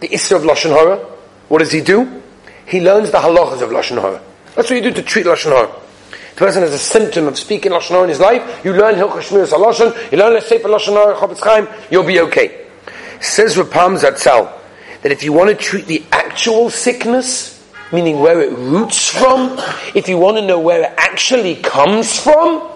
the 0.00 0.08
Isra 0.08 0.36
of 0.36 0.42
Lashon 0.42 0.70
Hara, 0.70 0.98
what 1.48 1.58
does 1.58 1.72
he 1.72 1.80
do? 1.80 2.22
He 2.66 2.80
learns 2.80 3.10
the 3.10 3.18
halachas 3.18 3.62
of 3.62 3.70
Lashon 3.70 4.00
Hara. 4.00 4.22
That's 4.54 4.70
what 4.70 4.76
you 4.76 4.82
do 4.82 4.92
to 4.92 5.02
treat 5.02 5.26
Lashon 5.26 5.50
Hara 5.50 5.80
person 6.40 6.62
has 6.62 6.72
a 6.72 6.78
symptom 6.78 7.28
of 7.28 7.38
speaking 7.38 7.70
Lashon 7.70 8.02
in 8.02 8.08
his 8.08 8.18
life, 8.18 8.64
you 8.64 8.72
learn 8.72 8.94
Hilchah 8.94 9.20
Shmiras 9.20 9.52
HaLashon, 9.52 10.10
you 10.10 10.16
learn 10.16 10.34
a 10.34 10.40
Sefer 10.40 10.68
Lashon 10.68 10.94
Hara, 10.94 11.14
Chofetz 11.14 11.40
Chaim, 11.40 11.68
you'll 11.90 12.02
be 12.02 12.18
okay. 12.18 12.66
Says 13.20 13.58
Rav 13.58 13.70
Pam 13.70 13.96
Zatzal, 13.96 14.50
that 15.02 15.12
if 15.12 15.22
you 15.22 15.34
want 15.34 15.50
to 15.50 15.54
treat 15.54 15.84
the 15.84 16.02
actual 16.10 16.70
sickness, 16.70 17.62
meaning 17.92 18.20
where 18.20 18.40
it 18.40 18.56
roots 18.56 19.06
from, 19.06 19.58
if 19.94 20.08
you 20.08 20.16
want 20.16 20.38
to 20.38 20.46
know 20.46 20.58
where 20.58 20.84
it 20.84 20.94
actually 20.96 21.56
comes 21.56 22.18
from, 22.18 22.66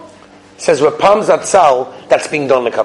says 0.57 0.79
Rav 0.79 0.99
Pam 0.99 1.21
Zatzal, 1.21 2.07
that's 2.07 2.27
being 2.27 2.47
done 2.47 2.65
like 2.65 2.77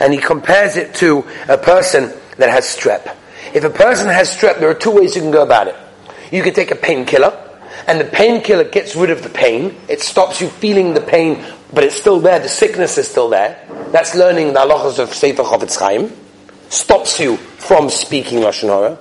And 0.00 0.12
he 0.12 0.20
compares 0.20 0.76
it 0.76 0.94
to 0.96 1.24
a 1.48 1.58
person 1.58 2.12
that 2.38 2.50
has 2.50 2.66
strep. 2.66 3.16
If 3.52 3.64
a 3.64 3.70
person 3.70 4.06
has 4.06 4.30
strep, 4.30 4.60
there 4.60 4.70
are 4.70 4.74
two 4.74 4.92
ways 4.92 5.16
you 5.16 5.22
can 5.22 5.32
go 5.32 5.42
about 5.42 5.66
it. 5.66 5.76
You 6.30 6.44
can 6.44 6.54
take 6.54 6.70
a 6.70 6.76
painkiller, 6.76 7.51
and 7.86 8.00
the 8.00 8.04
painkiller 8.04 8.64
gets 8.64 8.94
rid 8.96 9.10
of 9.10 9.22
the 9.22 9.28
pain. 9.28 9.76
It 9.88 10.00
stops 10.00 10.40
you 10.40 10.48
feeling 10.48 10.94
the 10.94 11.00
pain, 11.00 11.44
but 11.72 11.84
it's 11.84 11.96
still 11.96 12.20
there. 12.20 12.38
The 12.38 12.48
sickness 12.48 12.98
is 12.98 13.08
still 13.08 13.28
there. 13.28 13.66
That's 13.90 14.14
learning 14.14 14.52
the 14.52 14.60
halachas 14.60 14.98
of 14.98 15.12
Sefer 15.12 15.42
Chofetz 15.42 15.78
Chaim. 15.78 16.12
Stops 16.68 17.20
you 17.20 17.36
from 17.36 17.90
speaking 17.90 18.38
Lashon 18.38 18.68
Hara. 18.68 18.98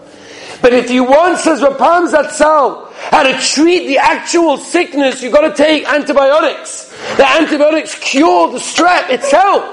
But 0.61 0.73
if 0.73 0.91
you 0.91 1.03
want, 1.03 1.39
says 1.39 1.61
Rav 1.61 1.77
Pam 1.77 2.07
Zatzal, 2.07 2.91
how 2.93 3.23
to 3.23 3.33
treat 3.39 3.87
the 3.87 3.97
actual 3.97 4.57
sickness, 4.57 5.23
you've 5.23 5.33
got 5.33 5.49
to 5.49 5.55
take 5.55 5.87
antibiotics. 5.91 6.91
The 7.17 7.27
antibiotics 7.27 7.97
cure 7.97 8.51
the 8.51 8.59
strep 8.59 9.09
itself. 9.09 9.63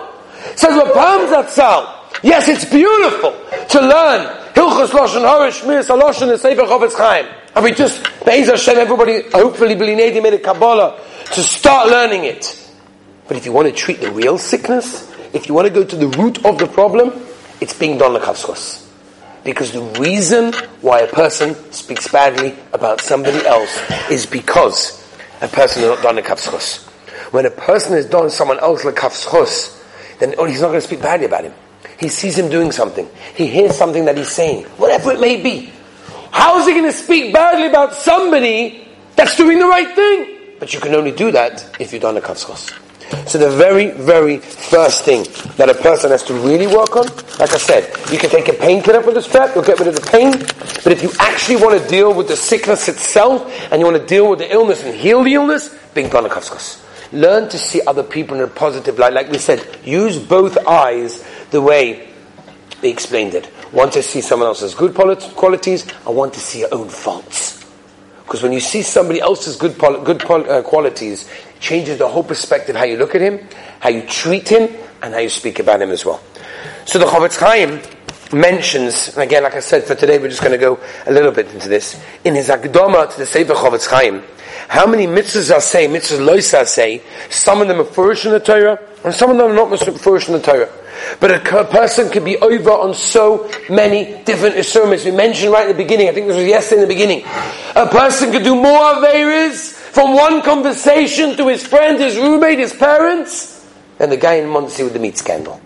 Says 0.56 0.74
Rav 0.76 0.94
Pam 0.94 1.20
Zatzal, 1.28 2.22
yes, 2.22 2.48
it's 2.48 2.64
beautiful 2.64 3.32
to 3.68 3.80
learn 3.80 4.26
Hilchos 4.54 4.88
Lashon 4.88 5.22
Hara, 5.22 5.50
Shmiras 5.50 5.88
HaLashon, 5.88 6.32
and 6.32 6.40
Sefer 6.40 6.62
Chofetz 6.62 6.96
Chaim. 6.96 7.26
And 7.54 7.64
we 7.64 7.72
just, 7.72 8.02
Be'ez 8.28 8.46
Hashem, 8.46 8.76
everybody, 8.76 9.22
hopefully, 9.30 9.74
B'linedi 9.74 10.22
made 10.22 10.34
a 10.34 10.38
Kabbalah 10.38 11.00
to 11.32 11.40
start 11.40 11.88
learning 11.88 12.24
it. 12.24 12.70
But 13.26 13.38
if 13.38 13.46
you 13.46 13.52
want 13.52 13.68
to 13.68 13.72
treat 13.72 14.02
the 14.02 14.10
real 14.10 14.36
sickness, 14.36 15.10
if 15.32 15.48
you 15.48 15.54
want 15.54 15.66
to 15.66 15.72
go 15.72 15.82
to 15.82 15.96
the 15.96 16.08
root 16.08 16.44
of 16.44 16.58
the 16.58 16.66
problem, 16.66 17.10
it's 17.62 17.72
being 17.72 17.96
done 17.96 18.12
lekavskos. 18.12 18.86
Because 19.44 19.72
the 19.72 19.80
reason 19.98 20.52
why 20.82 21.00
a 21.00 21.06
person 21.10 21.54
speaks 21.72 22.08
badly 22.08 22.54
about 22.74 23.00
somebody 23.00 23.46
else 23.46 23.80
is 24.10 24.26
because 24.26 25.02
a 25.40 25.48
person 25.48 25.84
is 25.84 25.88
not 25.88 26.02
done 26.02 26.16
lekavskos. 26.16 26.86
When 27.32 27.46
a 27.46 27.50
person 27.50 27.96
is 27.96 28.04
done 28.04 28.28
someone 28.28 28.58
else 28.58 28.84
lekavskos, 28.84 30.18
then 30.18 30.34
oh, 30.36 30.44
he's 30.44 30.60
not 30.60 30.68
going 30.68 30.82
to 30.82 30.86
speak 30.86 31.00
badly 31.00 31.24
about 31.24 31.44
him. 31.44 31.54
He 31.98 32.08
sees 32.08 32.38
him 32.38 32.50
doing 32.50 32.72
something. 32.72 33.08
He 33.34 33.46
hears 33.46 33.74
something 33.74 34.04
that 34.04 34.18
he's 34.18 34.28
saying, 34.28 34.64
whatever 34.76 35.12
it 35.12 35.18
may 35.18 35.42
be. 35.42 35.72
How 36.30 36.58
is 36.58 36.66
he 36.66 36.72
going 36.72 36.84
to 36.84 36.92
speak 36.92 37.32
badly 37.32 37.66
about 37.66 37.94
somebody 37.94 38.86
that's 39.16 39.36
doing 39.36 39.58
the 39.58 39.66
right 39.66 39.94
thing? 39.94 40.38
But 40.58 40.74
you 40.74 40.80
can 40.80 40.94
only 40.94 41.12
do 41.12 41.30
that 41.32 41.76
if 41.80 41.92
you've 41.92 42.02
done 42.02 42.16
a 42.16 42.20
kafskos. 42.20 42.76
So 43.26 43.38
the 43.38 43.50
very, 43.50 43.90
very 43.90 44.38
first 44.38 45.04
thing 45.04 45.24
that 45.56 45.70
a 45.70 45.74
person 45.74 46.10
has 46.10 46.22
to 46.24 46.34
really 46.34 46.66
work 46.66 46.94
on, 46.94 47.06
like 47.38 47.52
I 47.52 47.58
said, 47.58 47.90
you 48.12 48.18
can 48.18 48.28
take 48.28 48.48
a 48.48 48.52
painkiller 48.52 49.02
for 49.02 49.12
the 49.12 49.22
strap, 49.22 49.54
you'll 49.54 49.64
get 49.64 49.78
rid 49.78 49.88
of 49.88 49.94
the 49.94 50.10
pain, 50.10 50.32
but 50.32 50.92
if 50.92 51.02
you 51.02 51.10
actually 51.18 51.56
want 51.56 51.80
to 51.80 51.88
deal 51.88 52.12
with 52.12 52.28
the 52.28 52.36
sickness 52.36 52.86
itself, 52.88 53.50
and 53.72 53.80
you 53.80 53.86
want 53.86 53.98
to 53.98 54.06
deal 54.06 54.28
with 54.28 54.40
the 54.40 54.52
illness 54.52 54.84
and 54.84 54.94
heal 54.94 55.22
the 55.22 55.34
illness, 55.34 55.74
big 55.94 56.10
dana 56.10 56.28
kafskos. 56.28 56.84
Learn 57.12 57.48
to 57.48 57.58
see 57.58 57.80
other 57.86 58.02
people 58.02 58.36
in 58.36 58.42
a 58.42 58.46
positive 58.46 58.98
light. 58.98 59.14
Like 59.14 59.30
we 59.30 59.38
said, 59.38 59.66
use 59.84 60.18
both 60.18 60.58
eyes 60.66 61.24
the 61.50 61.62
way 61.62 62.10
they 62.82 62.90
explained 62.90 63.34
it. 63.34 63.48
Want 63.72 63.92
to 63.92 64.02
see 64.02 64.20
someone 64.20 64.48
else's 64.48 64.74
good 64.74 64.94
qualities, 64.94 65.86
I 66.06 66.10
want 66.10 66.34
to 66.34 66.40
see 66.40 66.60
your 66.60 66.72
own 66.72 66.88
faults. 66.88 67.64
Because 68.24 68.42
when 68.42 68.52
you 68.52 68.60
see 68.60 68.82
somebody 68.82 69.20
else's 69.20 69.56
good, 69.56 69.78
good 69.78 70.22
uh, 70.30 70.62
qualities, 70.62 71.30
it 71.30 71.60
changes 71.60 71.98
the 71.98 72.08
whole 72.08 72.22
perspective 72.22 72.76
how 72.76 72.84
you 72.84 72.96
look 72.96 73.14
at 73.14 73.20
him, 73.20 73.40
how 73.80 73.88
you 73.88 74.02
treat 74.02 74.48
him, 74.48 74.74
and 75.02 75.14
how 75.14 75.20
you 75.20 75.28
speak 75.28 75.58
about 75.58 75.80
him 75.80 75.90
as 75.90 76.04
well. 76.04 76.22
So 76.84 76.98
the 76.98 77.06
Chofetz 77.06 77.38
Chaim 77.38 77.80
mentions, 78.38 79.08
and 79.08 79.22
again, 79.22 79.42
like 79.42 79.54
I 79.54 79.60
said, 79.60 79.84
for 79.84 79.94
today 79.94 80.18
we're 80.18 80.28
just 80.28 80.40
going 80.40 80.52
to 80.52 80.58
go 80.58 80.78
a 81.06 81.12
little 81.12 81.32
bit 81.32 81.52
into 81.52 81.68
this, 81.68 82.02
in 82.24 82.34
his 82.34 82.48
Akdama 82.48 83.10
to 83.12 83.18
the 83.18 83.26
Sefer 83.26 83.54
Chofetz 83.54 83.88
Chaim, 83.88 84.22
how 84.68 84.86
many 84.86 85.06
mitzvahs 85.06 85.54
are 85.54 85.60
say, 85.60 85.86
mitzvahs 85.88 86.26
loisa 86.26 86.66
say, 86.66 87.02
some 87.30 87.62
of 87.62 87.68
them 87.68 87.80
are 87.80 87.84
first 87.84 88.26
in 88.26 88.32
the 88.32 88.40
Torah, 88.40 88.78
and 89.04 89.14
some 89.14 89.30
of 89.30 89.38
them 89.38 89.50
are 89.50 89.54
not 89.54 89.78
first 89.98 90.28
in 90.28 90.34
the 90.34 90.42
Torah. 90.42 90.70
But 91.20 91.30
a 91.30 91.64
person 91.64 92.10
can 92.10 92.24
be 92.24 92.36
over 92.38 92.70
on 92.70 92.94
so 92.94 93.50
many 93.68 94.22
different 94.24 94.56
isurim. 94.56 95.04
We 95.04 95.10
mentioned 95.10 95.52
right 95.52 95.68
at 95.68 95.76
the 95.76 95.82
beginning, 95.82 96.08
I 96.08 96.12
think 96.12 96.28
this 96.28 96.36
was 96.36 96.46
yesterday 96.46 96.82
in 96.82 96.88
the 96.88 96.94
beginning. 96.94 97.24
A 97.74 97.86
person 97.86 98.30
could 98.32 98.44
do 98.44 98.54
more 98.54 98.94
Averis 98.94 99.72
from 99.72 100.14
one 100.14 100.42
conversation 100.42 101.36
to 101.36 101.48
his 101.48 101.66
friend, 101.66 102.00
his 102.00 102.16
roommate, 102.16 102.58
his 102.58 102.72
parents, 102.72 103.66
than 103.98 104.10
the 104.10 104.16
guy 104.16 104.34
in 104.34 104.48
Monsey 104.48 104.84
with 104.84 104.92
the 104.92 104.98
meat 104.98 105.16
scandal. 105.16 105.60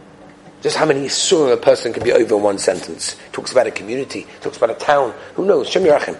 Just 0.63 0.77
how 0.77 0.87
many 0.87 1.07
isurim 1.07 1.53
a 1.53 1.57
person 1.57 1.93
can 1.93 2.05
be 2.05 2.13
over 2.13 2.37
in 2.37 2.43
one 2.43 2.59
sentence. 2.59 3.17
Talks 3.33 3.51
about 3.53 3.67
a 3.67 3.73
community, 3.73 4.27
talks 4.41 4.57
about 4.57 4.71
a 4.71 4.75
town. 4.75 5.13
Who 5.35 5.45
knows? 5.45 5.69
Shem 5.69 5.83
Yerachim. 5.83 6.17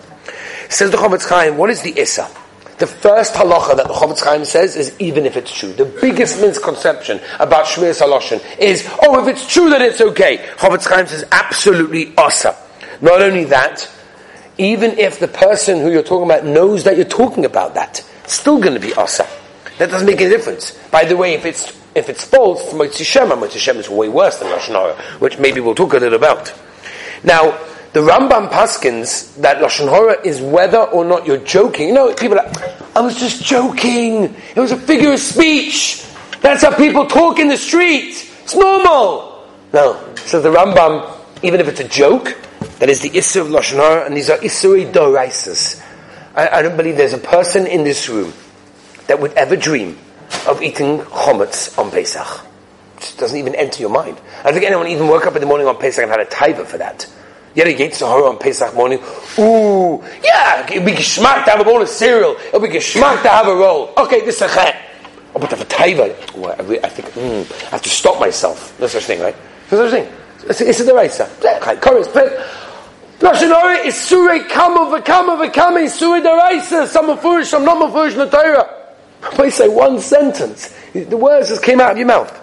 Says 0.69 0.91
the 0.91 0.97
Chofetz 0.97 1.29
Chaim, 1.29 1.57
what 1.57 1.71
is 1.71 1.83
the 1.83 1.97
Issa? 1.97 2.29
The 2.83 2.89
first 2.89 3.35
halacha 3.35 3.77
that 3.77 3.87
the 3.87 3.95
Chofetz 3.95 4.25
Chaim 4.25 4.45
says 4.45 4.75
is 4.75 4.93
even 4.99 5.25
if 5.25 5.37
it's 5.37 5.57
true. 5.57 5.73
The 5.73 5.85
biggest 5.85 6.41
misconception 6.41 7.21
about 7.39 7.67
Shmir 7.67 7.95
Saloshin 7.95 8.43
is, 8.59 8.85
oh, 9.05 9.23
if 9.23 9.29
it's 9.29 9.47
true 9.47 9.71
that 9.71 9.81
it's 9.81 10.01
okay. 10.01 10.39
Chofetz 10.57 10.89
Chaim 10.89 11.07
says 11.07 11.25
absolutely 11.31 12.13
asa. 12.17 12.57
Not 13.01 13.23
only 13.23 13.45
that, 13.45 13.89
even 14.59 14.99
if 14.99 15.21
the 15.21 15.29
person 15.29 15.79
who 15.79 15.93
you're 15.93 16.03
talking 16.03 16.29
about 16.29 16.45
knows 16.45 16.83
that 16.83 16.97
you're 16.97 17.05
talking 17.05 17.45
about 17.45 17.75
that, 17.75 18.05
still 18.27 18.59
going 18.59 18.75
to 18.75 18.81
be 18.81 18.93
asa. 18.95 19.29
That 19.79 19.89
doesn't 19.89 20.05
make 20.09 20.21
any 20.21 20.31
difference. 20.31 20.73
By 20.91 21.05
the 21.05 21.17
way, 21.17 21.35
if 21.35 21.47
it's 21.47 21.81
if 21.95 22.09
it's 22.09 22.25
false, 22.25 22.73
Motzi 22.73 23.05
Shema, 23.05 23.37
Motzi 23.37 23.59
Shema 23.59 23.79
is 23.79 23.89
way 23.89 24.09
worse 24.09 24.41
than 24.41 24.49
Lashon 24.49 25.21
which 25.21 25.39
maybe 25.39 25.61
we'll 25.61 25.77
talk 25.77 25.93
a 25.93 25.99
little 25.99 26.19
about. 26.19 26.53
Now, 27.23 27.61
the 27.93 28.01
Rambam 28.01 28.49
Paskins 28.49 29.37
that 29.43 29.59
Lashon 29.59 29.89
hora 29.89 30.17
is 30.25 30.41
whether 30.41 30.79
or 30.79 31.05
not 31.05 31.27
you're 31.27 31.45
joking. 31.45 31.89
You 31.89 31.95
know, 31.95 32.15
people 32.15 32.39
are, 32.39 32.51
I 32.97 33.01
was 33.01 33.19
just 33.19 33.45
joking. 33.45 34.35
It 34.55 34.61
was 34.61 34.73
a 34.73 34.79
figure 34.79 35.13
of 35.13 35.19
speech. 35.19 36.07
That's 36.41 36.63
how 36.63 36.75
people 36.75 37.07
talk 37.07 37.39
in 37.39 37.49
the 37.49 37.57
street. 37.57 38.31
It's 38.45 38.55
normal. 38.55 39.47
No. 39.75 40.15
So 40.17 40.41
the 40.41 40.51
Rambam, 40.51 41.19
even 41.43 41.61
if 41.61 41.69
it's 41.69 41.81
a 41.81 41.89
joke, 41.89 42.37
that 42.79 42.89
is 42.89 43.01
the 43.01 43.11
Issur 43.11 43.43
of 43.43 43.49
Lashon 43.49 43.77
hora, 43.77 44.07
and 44.07 44.17
these 44.17 44.31
are 44.31 44.39
Issuri 44.39 44.91
Doraisas. 44.91 45.83
I, 46.35 46.49
I 46.49 46.63
don't 46.63 46.77
believe 46.79 46.97
there's 46.97 47.13
a 47.13 47.19
person 47.19 47.67
in 47.67 47.85
this 47.85 48.09
room 48.09 48.33
that 49.07 49.21
would 49.21 49.33
ever 49.35 49.55
dream 49.55 49.99
of 50.49 50.63
eating 50.63 51.01
chometz 51.01 51.79
on 51.79 51.91
Pesach. 51.91 52.47
It 52.97 53.01
just 53.01 53.19
doesn't 53.19 53.39
even 53.39 53.55
enter 53.55 53.81
your 53.81 53.91
mind. 53.91 54.19
I 54.41 54.45
don't 54.45 54.55
think 54.55 54.65
anyone 54.65 54.89
even 54.89 55.09
woke 55.09 55.27
up 55.27 55.35
in 55.35 55.41
the 55.41 55.47
morning 55.47 55.67
on 55.67 55.77
Pesach 55.77 56.03
and 56.03 56.11
had 56.11 56.21
a 56.21 56.25
taiva 56.25 56.65
for 56.65 56.79
that. 56.79 57.07
Yet 57.55 57.67
he 57.67 57.75
gets 57.75 57.99
Sahara 57.99 58.29
on 58.29 58.39
Pesach 58.39 58.75
morning. 58.75 58.99
Ooh, 59.39 60.03
yeah, 60.25 60.67
it'll 60.71 60.85
be 60.85 60.93
geschmack 60.93 61.45
to 61.45 61.51
have 61.51 61.61
a 61.61 61.65
bowl 61.65 61.83
of 61.83 61.89
cereal. 61.89 62.37
It'll 62.49 62.61
be 62.61 62.69
geschmack 62.69 63.23
to 63.23 63.29
have 63.29 63.47
a 63.47 63.55
roll. 63.55 63.93
Okay, 63.97 64.25
this 64.25 64.37
is 64.37 64.43
a 64.43 64.49
chet. 64.49 64.77
Oh, 65.35 65.39
but 65.39 65.51
the 65.51 65.57
taiva, 65.57 66.35
well, 66.37 66.55
I, 66.59 66.89
think, 66.89 67.09
mm, 67.09 67.67
I 67.67 67.71
have 67.71 67.83
to 67.83 67.89
stop 67.89 68.21
myself. 68.21 68.79
No 68.81 68.87
such 68.87 69.05
thing, 69.05 69.21
right? 69.21 69.37
No 69.71 69.89
such 69.89 69.91
thing. 69.91 70.13
It's, 70.49 70.61
it's 70.61 70.81
a 70.81 70.85
deraisa. 70.85 71.81
Chorus, 71.81 72.09
Lashon 73.23 73.55
Hara 73.55 73.77
is 73.87 73.95
surei 73.95 74.49
kama 74.49 74.99
v'kama 74.99 75.49
v'kama 75.49 75.83
is 75.83 75.93
surei 75.99 76.23
deraisa. 76.23 76.87
Some 76.89 77.11
are 77.11 77.17
foolish, 77.17 77.49
some 77.49 77.65
not 77.65 77.93
foolish 77.93 78.15
in 78.15 78.19
the 78.19 78.31
Torah. 78.31 78.69
Please 79.21 79.55
say 79.55 79.69
one 79.69 80.01
sentence. 80.01 80.75
The 80.93 81.17
words 81.17 81.49
just 81.49 81.63
came 81.63 81.81
out 81.81 81.93
of 81.93 81.99
your 81.99 82.09
mouth. 82.09 82.39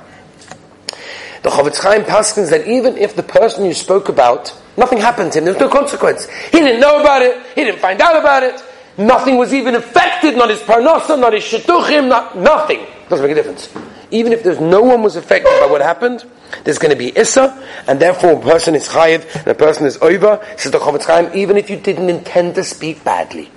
The 1.43 1.49
Chofetz 1.49 1.83
Chaim 1.83 2.03
paskins 2.03 2.49
that 2.49 2.67
even 2.67 2.97
if 2.97 3.15
the 3.15 3.23
person 3.23 3.65
you 3.65 3.73
spoke 3.73 4.07
about 4.09 4.49
Nothing 4.79 4.99
happened 4.99 5.33
to 5.33 5.39
him. 5.39 5.43
There 5.43 5.53
was 5.53 5.59
no 5.59 5.67
consequence. 5.67 6.29
He 6.29 6.59
didn't 6.59 6.79
know 6.79 7.01
about 7.01 7.21
it. 7.21 7.35
He 7.53 7.65
didn't 7.65 7.81
find 7.81 7.99
out 7.99 8.17
about 8.17 8.43
it. 8.43 8.63
Nothing 8.97 9.37
was 9.37 9.53
even 9.53 9.75
affected. 9.75 10.37
Not 10.37 10.49
his 10.49 10.61
parnasa, 10.61 11.19
not 11.19 11.33
his 11.33 11.43
shidduchim, 11.43 12.07
not, 12.07 12.37
nothing. 12.37 12.87
Doesn't 13.09 13.25
make 13.25 13.33
a 13.33 13.35
difference. 13.35 13.67
Even 14.09 14.31
if 14.31 14.41
there's 14.41 14.61
no 14.61 14.81
one 14.81 15.03
was 15.03 15.17
affected 15.17 15.51
by 15.59 15.65
what 15.65 15.81
happened, 15.81 16.23
there's 16.63 16.77
going 16.77 16.91
to 16.91 16.97
be 16.97 17.15
issa, 17.15 17.61
and 17.87 17.99
therefore 17.99 18.39
a 18.39 18.41
person 18.41 18.73
is 18.73 18.87
chayiv, 18.87 19.35
and 19.35 19.47
a 19.47 19.53
person 19.53 19.85
is 19.85 19.97
over, 19.97 20.43
says 20.55 20.71
the 20.71 20.79
Chofetz 20.79 21.05
Chaim, 21.05 21.29
even 21.37 21.57
if 21.57 21.69
you 21.69 21.75
didn't 21.75 22.09
intend 22.09 22.55
to 22.55 22.63
speak 22.63 23.03
badly. 23.03 23.51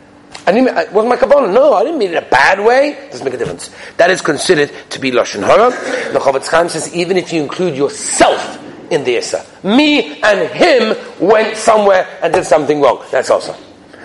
I 0.45 0.51
didn't, 0.51 0.77
it 0.77 0.93
wasn't 0.93 1.11
my 1.11 1.17
kavanah. 1.17 1.55
No, 1.55 1.75
I 1.75 1.85
didn't 1.85 1.99
mean 1.99 2.11
it 2.11 2.17
in 2.17 2.25
a 2.25 2.29
bad 2.29 2.59
way. 2.59 2.99
Doesn't 3.11 3.25
make 3.25 3.35
a 3.35 3.39
difference. 3.39 3.71
That 3.97 4.11
is 4.11 4.21
considered 4.21 4.73
to 4.91 4.99
be 4.99 5.13
lashon 5.13 5.47
hara. 5.47 5.71
The 6.13 6.19
Chofetz 6.19 6.49
Chaim 6.49 6.69
says 6.69 6.95
even 6.95 7.17
if 7.17 7.33
you 7.33 7.43
include 7.43 7.77
yourself 7.77 8.62
in 8.93 9.05
the 9.05 9.17
Issa. 9.17 9.45
Me 9.63 10.21
and 10.23 10.49
him 10.51 10.97
went 11.19 11.57
somewhere 11.57 12.07
and 12.23 12.33
did 12.33 12.45
something 12.45 12.81
wrong. 12.81 13.03
That's 13.11 13.31
awesome. 13.31 13.57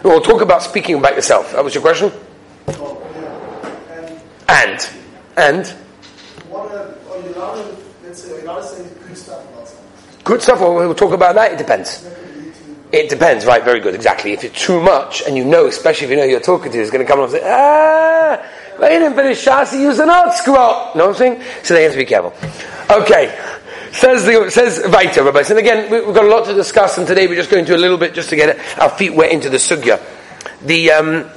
We'll 0.03 0.21
talk 0.21 0.41
about 0.41 0.63
speaking 0.63 0.97
about 0.97 1.15
yourself. 1.15 1.51
That 1.51 1.63
was 1.63 1.75
your 1.75 1.81
question? 1.81 2.11
And? 4.47 4.89
And? 5.35 5.75
Good 10.23 10.41
stuff, 10.41 10.59
well, 10.59 10.75
we'll 10.75 10.95
talk 10.95 11.13
about 11.13 11.35
that. 11.35 11.53
It 11.53 11.57
depends. 11.57 12.07
It 12.91 13.09
depends, 13.09 13.45
right? 13.45 13.63
Very 13.63 13.81
good, 13.81 13.95
exactly. 13.95 14.31
If 14.31 14.45
it's 14.45 14.65
too 14.65 14.81
much, 14.81 15.21
and 15.27 15.35
you 15.35 15.43
know, 15.43 15.67
especially 15.67 16.05
if 16.05 16.11
you 16.11 16.17
know 16.17 16.23
you're 16.23 16.39
talking 16.39 16.71
to, 16.71 16.79
is 16.79 16.89
going 16.89 17.05
to 17.05 17.11
come 17.11 17.19
and 17.19 17.31
say, 17.31 17.41
ah, 17.43 18.41
I 18.81 18.89
didn't 18.89 19.15
finish 19.15 19.43
Shasi, 19.43 19.81
use 19.81 19.99
an 19.99 20.07
ArtScroll. 20.07 20.95
Know 20.95 21.07
what 21.07 21.09
I'm 21.09 21.15
saying? 21.15 21.41
So 21.63 21.73
they 21.73 21.83
have 21.83 21.91
to 21.91 21.97
be 21.97 22.05
careful. 22.05 22.33
Okay. 22.89 23.37
Says 23.91 24.25
the, 24.25 24.49
says 24.51 24.79
Vaita, 24.79 25.25
Rabbi. 25.25 25.43
And 25.49 25.59
again, 25.59 25.91
we've 25.91 26.13
got 26.13 26.25
a 26.25 26.27
lot 26.27 26.45
to 26.45 26.53
discuss, 26.53 26.97
and 26.97 27.07
today 27.07 27.27
we're 27.27 27.35
just 27.35 27.49
going 27.49 27.65
to 27.65 27.75
a 27.75 27.77
little 27.77 27.97
bit 27.97 28.13
just 28.13 28.29
to 28.29 28.35
get 28.35 28.57
our 28.79 28.89
feet 28.89 29.13
wet 29.13 29.31
into 29.31 29.49
the 29.49 29.57
sugya. 29.57 30.01
The 30.63 30.91
um, 30.91 31.29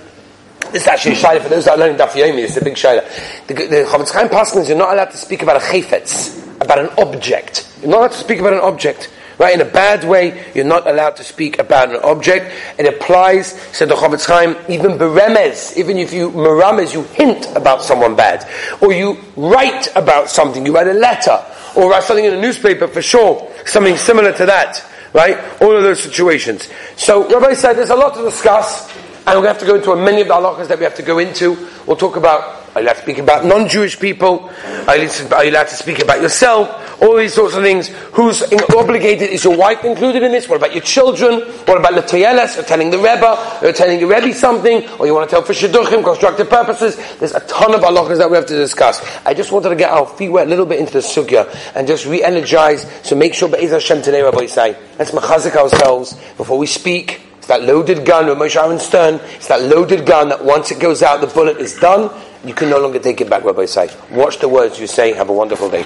this 0.73 0.83
is 0.83 0.88
actually 0.88 1.12
a 1.12 1.16
shayla 1.16 1.42
for 1.42 1.49
those 1.49 1.64
that 1.64 1.73
are 1.73 1.78
learning 1.78 1.97
Daf 1.97 2.11
Yomi. 2.11 2.45
It's 2.45 2.57
a 2.57 2.64
big 2.64 2.75
shayla. 2.75 3.02
The, 3.49 3.54
the 3.54 3.87
Chofetz 3.88 4.12
Chaim 4.12 4.28
Paskins, 4.28 4.69
you're 4.69 4.78
not 4.78 4.92
allowed 4.92 5.11
to 5.11 5.16
speak 5.16 5.42
about 5.42 5.57
a 5.57 5.64
chayfetz, 5.64 6.61
about 6.61 6.78
an 6.78 6.90
object. 6.99 7.73
You're 7.80 7.90
not 7.90 7.99
allowed 7.99 8.12
to 8.12 8.19
speak 8.19 8.38
about 8.38 8.52
an 8.52 8.61
object. 8.61 9.11
Right? 9.38 9.54
In 9.54 9.62
a 9.62 9.71
bad 9.71 10.04
way, 10.04 10.52
you're 10.54 10.66
not 10.66 10.87
allowed 10.87 11.16
to 11.16 11.25
speak 11.25 11.59
about 11.59 11.88
an 11.88 11.97
object. 12.04 12.54
It 12.78 12.87
applies, 12.87 13.52
said 13.73 13.88
the 13.88 13.95
Chofetz 13.95 14.26
Chaim, 14.26 14.54
even 14.69 14.99
beremez, 14.99 15.76
even 15.78 15.97
if 15.97 16.12
you 16.12 16.30
merames, 16.30 16.92
you 16.92 17.04
hint 17.04 17.47
about 17.57 17.83
someone 17.83 18.14
bad. 18.14 18.47
Or 18.83 18.92
you 18.92 19.19
write 19.37 19.88
about 19.97 20.28
something, 20.28 20.66
you 20.66 20.75
write 20.75 20.88
a 20.88 20.92
letter 20.92 21.42
or 21.76 22.00
something 22.02 22.24
in 22.24 22.34
a 22.34 22.40
newspaper 22.40 22.88
for 22.88 23.02
sure, 23.02 23.50
something 23.66 23.96
similar 23.96 24.32
to 24.32 24.46
that, 24.46 24.84
right? 25.12 25.38
All 25.60 25.76
of 25.76 25.82
those 25.82 26.02
situations. 26.02 26.68
So 26.96 27.28
Rabbi 27.28 27.54
said 27.54 27.74
there's 27.74 27.90
a 27.90 27.96
lot 27.96 28.14
to 28.14 28.22
discuss, 28.22 28.90
and 29.26 29.40
we 29.40 29.46
have 29.46 29.58
to 29.58 29.66
go 29.66 29.76
into 29.76 29.94
many 29.96 30.20
of 30.22 30.28
the 30.28 30.34
halachas 30.34 30.68
that 30.68 30.78
we 30.78 30.84
have 30.84 30.94
to 30.96 31.02
go 31.02 31.18
into. 31.18 31.68
We'll 31.86 31.96
talk 31.96 32.16
about, 32.16 32.59
are 32.74 32.80
you 32.80 32.86
allowed 32.86 32.94
to 32.94 33.02
speak 33.02 33.18
about 33.18 33.44
non-Jewish 33.44 33.98
people? 33.98 34.50
Are 34.86 34.96
you 34.96 35.08
allowed 35.50 35.68
to 35.68 35.76
speak 35.76 36.00
about 36.00 36.20
yourself? 36.20 36.90
all 37.00 37.16
these 37.16 37.34
sorts 37.34 37.54
of 37.54 37.62
things. 37.62 37.88
Who's 38.12 38.42
obligated? 38.74 39.30
Is 39.30 39.44
your 39.44 39.56
wife 39.56 39.84
included 39.84 40.22
in 40.22 40.32
this? 40.32 40.48
What 40.48 40.56
about 40.56 40.72
your 40.72 40.82
children? 40.82 41.40
What 41.40 41.78
about 41.78 41.92
Latoyeles, 41.92 42.58
or 42.58 42.62
telling 42.62 42.90
the 42.90 42.98
Rebbe, 42.98 43.58
or 43.62 43.72
telling 43.72 44.00
the 44.00 44.06
Rebbe 44.06 44.32
something, 44.34 44.86
or 44.98 45.06
you 45.06 45.14
want 45.14 45.28
to 45.28 45.34
tell 45.34 45.42
for 45.42 45.52
Shidduchim, 45.52 46.04
constructive 46.04 46.50
purposes? 46.50 46.96
There's 47.18 47.34
a 47.34 47.40
ton 47.40 47.74
of 47.74 47.80
halachas 47.80 48.18
that 48.18 48.30
we 48.30 48.36
have 48.36 48.46
to 48.46 48.56
discuss. 48.56 49.00
I 49.24 49.34
just 49.34 49.52
wanted 49.52 49.70
to 49.70 49.76
get 49.76 49.90
our 49.90 50.06
feet 50.06 50.28
wet 50.28 50.46
a 50.46 50.50
little 50.50 50.66
bit 50.66 50.78
into 50.78 50.92
the 50.92 51.00
sugya, 51.00 51.48
and 51.74 51.86
just 51.86 52.06
re-energize, 52.06 52.86
so 53.02 53.16
make 53.16 53.34
sure 53.34 53.48
Be'ez 53.48 53.70
Hashem 53.70 54.02
today, 54.02 54.22
Rabbi 54.22 54.46
say, 54.46 54.76
let's 54.98 55.10
machazik 55.12 55.56
ourselves 55.56 56.14
before 56.36 56.58
we 56.58 56.66
speak, 56.66 57.22
it's 57.38 57.46
that 57.46 57.62
loaded 57.62 58.04
gun 58.04 58.26
with 58.26 58.36
Moshe 58.36 58.62
Aaron 58.62 58.78
Stern. 58.78 59.14
It's 59.36 59.48
that 59.48 59.62
loaded 59.62 60.04
gun 60.04 60.28
that 60.28 60.44
once 60.44 60.70
it 60.70 60.78
goes 60.78 61.02
out, 61.02 61.22
the 61.22 61.26
bullet 61.26 61.56
is 61.56 61.74
done. 61.74 62.10
You 62.44 62.54
can 62.54 62.70
no 62.70 62.78
longer 62.80 62.99
take 62.99 63.20
it 63.20 63.28
back, 63.28 63.44
Rabbi 63.44 63.66
say. 63.66 63.90
Watch 64.11 64.38
the 64.38 64.49
words 64.49 64.80
you 64.80 64.87
say. 64.87 65.12
Have 65.12 65.28
a 65.28 65.32
wonderful 65.32 65.68
day. 65.68 65.85